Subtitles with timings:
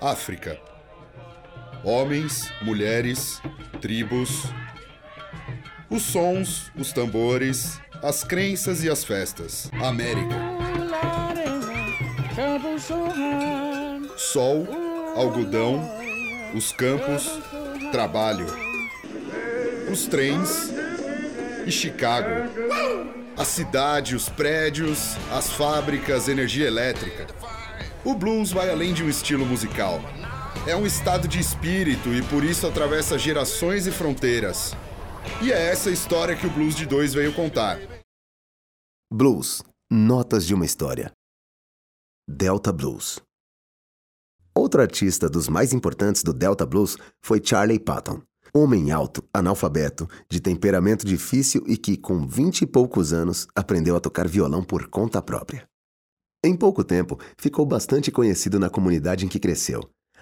[0.00, 0.58] África.
[1.82, 3.40] Homens, mulheres,
[3.80, 4.44] tribos.
[5.88, 9.70] Os sons, os tambores, as crenças e as festas.
[9.82, 10.34] América.
[14.16, 14.66] Sol,
[15.16, 15.88] algodão,
[16.54, 17.40] os campos,
[17.92, 18.46] trabalho.
[19.90, 20.70] Os trens
[21.64, 22.50] e Chicago.
[23.36, 27.26] A cidade, os prédios, as fábricas, energia elétrica.
[28.06, 29.98] O blues vai além de um estilo musical.
[30.64, 34.76] É um estado de espírito e por isso atravessa gerações e fronteiras.
[35.42, 37.80] E é essa história que o Blues de Dois veio contar.
[39.12, 39.60] Blues
[39.90, 41.10] Notas de uma História
[42.30, 43.18] Delta Blues
[44.54, 48.22] Outro artista dos mais importantes do Delta Blues foi Charlie Patton.
[48.54, 54.00] Homem alto, analfabeto, de temperamento difícil e que, com vinte e poucos anos, aprendeu a
[54.00, 55.68] tocar violão por conta própria.
[56.46, 59.80] Em pouco tempo, ficou bastante conhecido na comunidade em que cresceu.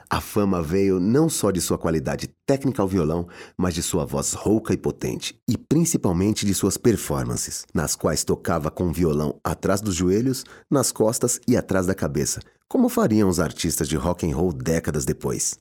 [0.09, 4.33] A fama veio não só de sua qualidade técnica ao violão, mas de sua voz
[4.33, 9.83] rouca e potente, e principalmente de suas performances, nas quais tocava com o violão atrás
[9.83, 14.35] dos joelhos, nas costas e atrás da cabeça, como fariam os artistas de rock and
[14.35, 15.59] roll décadas depois.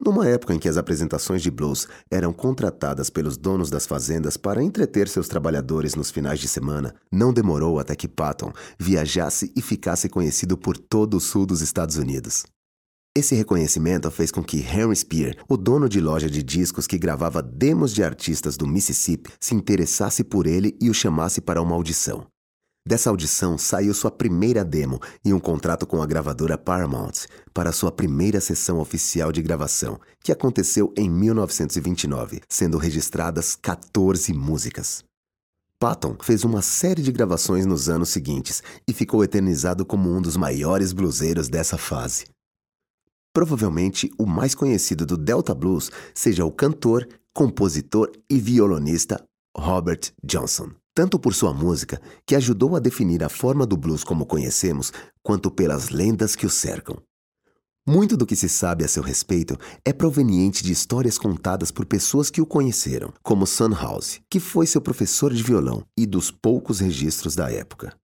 [0.00, 4.62] Numa época em que as apresentações de blues eram contratadas pelos donos das fazendas para
[4.62, 10.08] entreter seus trabalhadores nos finais de semana, não demorou até que Patton viajasse e ficasse
[10.08, 12.44] conhecido por todo o sul dos Estados Unidos.
[13.16, 17.40] Esse reconhecimento fez com que Henry Spear, o dono de loja de discos que gravava
[17.40, 22.26] demos de artistas do Mississippi, se interessasse por ele e o chamasse para uma audição.
[22.86, 27.90] Dessa audição saiu sua primeira demo e um contrato com a gravadora Paramount para sua
[27.90, 35.02] primeira sessão oficial de gravação, que aconteceu em 1929, sendo registradas 14 músicas.
[35.78, 40.36] Patton fez uma série de gravações nos anos seguintes e ficou eternizado como um dos
[40.36, 42.26] maiores bluseiros dessa fase.
[43.32, 49.24] Provavelmente o mais conhecido do Delta Blues seja o cantor, compositor e violonista
[49.56, 54.24] Robert Johnson tanto por sua música, que ajudou a definir a forma do blues como
[54.24, 56.96] conhecemos, quanto pelas lendas que o cercam.
[57.86, 62.30] Muito do que se sabe a seu respeito é proveniente de histórias contadas por pessoas
[62.30, 66.80] que o conheceram, como Son House, que foi seu professor de violão, e dos poucos
[66.80, 67.94] registros da época.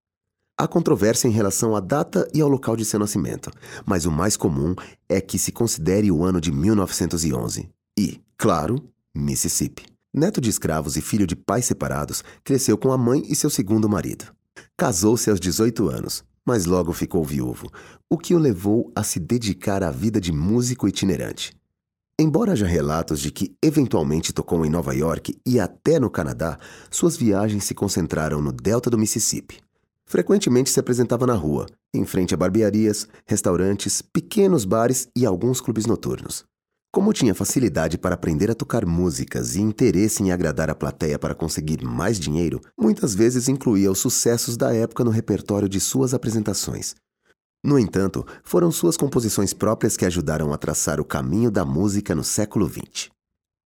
[0.58, 3.50] Há controvérsia em relação à data e ao local de seu nascimento,
[3.86, 4.74] mas o mais comum
[5.08, 8.76] é que se considere o ano de 1911 e, claro,
[9.14, 9.89] Mississippi.
[10.12, 13.88] Neto de escravos e filho de pais separados, cresceu com a mãe e seu segundo
[13.88, 14.24] marido.
[14.76, 17.70] Casou-se aos 18 anos, mas logo ficou viúvo,
[18.10, 21.52] o que o levou a se dedicar à vida de músico itinerante.
[22.18, 26.58] Embora haja relatos de que eventualmente tocou em Nova York e até no Canadá,
[26.90, 29.60] suas viagens se concentraram no delta do Mississippi.
[30.04, 35.86] Frequentemente se apresentava na rua, em frente a barbearias, restaurantes, pequenos bares e alguns clubes
[35.86, 36.49] noturnos.
[36.92, 41.36] Como tinha facilidade para aprender a tocar músicas e interesse em agradar a plateia para
[41.36, 46.96] conseguir mais dinheiro, muitas vezes incluía os sucessos da época no repertório de suas apresentações.
[47.62, 52.24] No entanto, foram suas composições próprias que ajudaram a traçar o caminho da música no
[52.24, 53.08] século XX.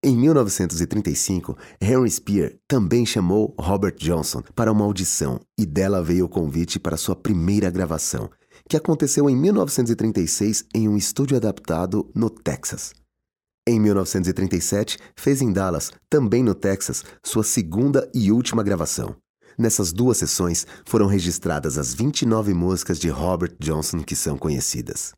[0.02, 6.28] Em 1935, Henry Spear também chamou Robert Johnson para uma audição e dela veio o
[6.28, 8.28] convite para sua primeira gravação,
[8.68, 12.92] que aconteceu em 1936 em um estúdio adaptado no Texas.
[13.66, 19.16] Em 1937, fez em Dallas, também no Texas, sua segunda e última gravação.
[19.56, 25.14] Nessas duas sessões foram registradas as 29 músicas de Robert Johnson que são conhecidas.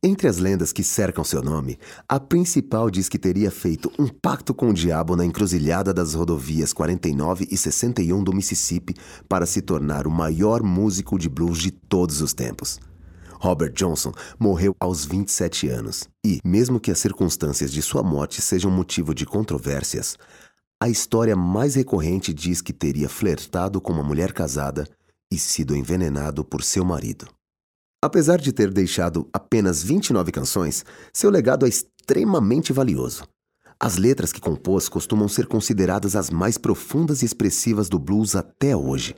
[0.00, 1.76] Entre as lendas que cercam seu nome,
[2.08, 6.72] a principal diz que teria feito um pacto com o diabo na encruzilhada das rodovias
[6.72, 8.94] 49 e 61 do Mississippi
[9.28, 12.78] para se tornar o maior músico de blues de todos os tempos.
[13.38, 18.70] Robert Johnson morreu aos 27 anos e, mesmo que as circunstâncias de sua morte sejam
[18.70, 20.16] motivo de controvérsias,
[20.80, 24.86] a história mais recorrente diz que teria flertado com uma mulher casada
[25.32, 27.26] e sido envenenado por seu marido.
[28.02, 33.24] Apesar de ter deixado apenas 29 canções, seu legado é extremamente valioso.
[33.80, 38.76] As letras que compôs costumam ser consideradas as mais profundas e expressivas do blues até
[38.76, 39.14] hoje.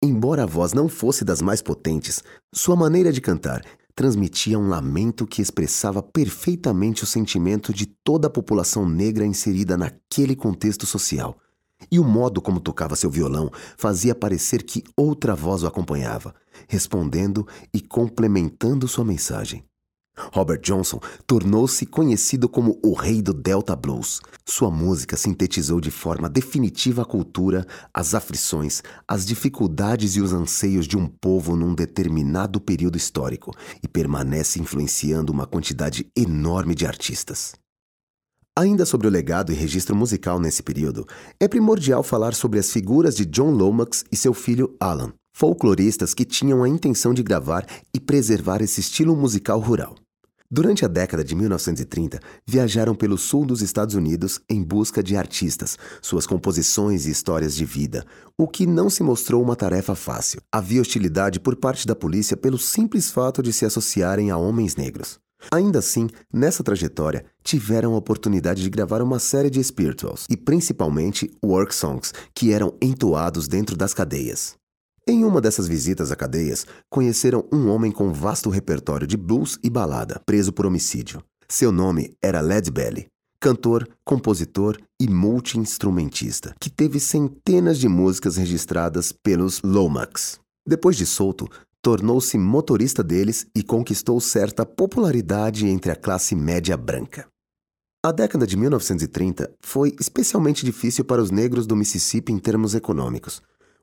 [0.00, 2.22] Embora a voz não fosse das mais potentes,
[2.54, 3.64] sua maneira de cantar
[3.96, 10.36] transmitia um lamento que expressava perfeitamente o sentimento de toda a população negra inserida naquele
[10.36, 11.36] contexto social.
[11.90, 16.32] E o modo como tocava seu violão fazia parecer que outra voz o acompanhava,
[16.68, 19.67] respondendo e complementando sua mensagem.
[20.32, 24.20] Robert Johnson tornou-se conhecido como o rei do Delta Blues.
[24.46, 30.86] Sua música sintetizou de forma definitiva a cultura, as aflições, as dificuldades e os anseios
[30.86, 37.54] de um povo num determinado período histórico e permanece influenciando uma quantidade enorme de artistas.
[38.58, 41.06] Ainda sobre o legado e registro musical nesse período,
[41.38, 46.24] é primordial falar sobre as figuras de John Lomax e seu filho Alan, folcloristas que
[46.24, 49.94] tinham a intenção de gravar e preservar esse estilo musical rural.
[50.50, 55.76] Durante a década de 1930, viajaram pelo sul dos Estados Unidos em busca de artistas,
[56.00, 60.40] suas composições e histórias de vida, o que não se mostrou uma tarefa fácil.
[60.50, 65.18] Havia hostilidade por parte da polícia pelo simples fato de se associarem a homens negros.
[65.52, 71.30] Ainda assim, nessa trajetória, tiveram a oportunidade de gravar uma série de spirituals e principalmente
[71.44, 74.56] work songs que eram entoados dentro das cadeias.
[75.10, 79.70] Em uma dessas visitas a cadeias, conheceram um homem com vasto repertório de blues e
[79.70, 81.24] balada, preso por homicídio.
[81.48, 83.06] Seu nome era Led Belly,
[83.40, 90.38] cantor, compositor e multi-instrumentista, que teve centenas de músicas registradas pelos Lomax.
[90.68, 91.48] Depois de solto,
[91.80, 97.26] tornou-se motorista deles e conquistou certa popularidade entre a classe média branca.
[98.04, 103.40] A década de 1930 foi especialmente difícil para os negros do Mississippi em termos econômicos.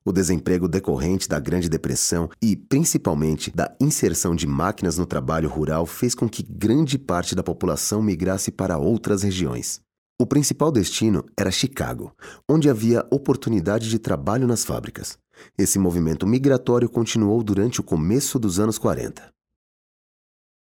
[0.07, 5.88] O desemprego decorrente da Grande Depressão e, principalmente, da inserção de máquinas no trabalho rural
[5.88, 9.81] fez com que grande parte da população migrasse para outras regiões.
[10.22, 12.13] O principal destino era Chicago,
[12.48, 15.18] onde havia oportunidade de trabalho nas fábricas.
[15.57, 19.35] Esse movimento migratório continuou durante o começo dos anos 40.